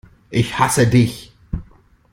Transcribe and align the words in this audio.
Ich 0.31 0.57
hasse 0.57 0.87
dich! 0.89 1.31